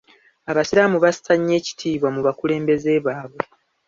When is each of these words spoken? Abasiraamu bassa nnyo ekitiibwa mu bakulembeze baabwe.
Abasiraamu 0.51 0.97
bassa 1.03 1.31
nnyo 1.37 1.55
ekitiibwa 1.59 2.09
mu 2.15 2.21
bakulembeze 2.27 2.91
baabwe. 3.05 3.41